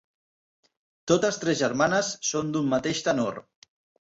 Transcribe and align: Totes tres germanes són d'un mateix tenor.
Totes 1.11 1.37
tres 1.43 1.59
germanes 1.59 2.09
són 2.31 2.51
d'un 2.57 2.73
mateix 2.73 3.05
tenor. 3.11 3.39